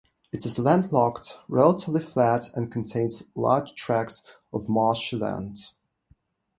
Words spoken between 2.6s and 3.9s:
contains large